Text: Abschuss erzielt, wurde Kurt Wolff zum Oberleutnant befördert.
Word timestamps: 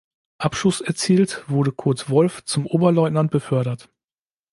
Abschuss 0.39 0.81
erzielt, 0.81 1.47
wurde 1.47 1.71
Kurt 1.71 2.09
Wolff 2.09 2.43
zum 2.43 2.65
Oberleutnant 2.65 3.29
befördert. 3.29 3.87